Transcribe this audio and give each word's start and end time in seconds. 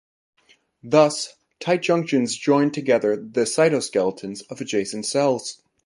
Thus, 0.81 1.35
tight 1.59 1.83
junctions 1.83 2.35
join 2.35 2.71
together 2.71 3.15
the 3.17 3.41
cytoskeletons 3.41 4.41
of 4.49 4.59
adjacent 4.59 5.05
cells. 5.05 5.61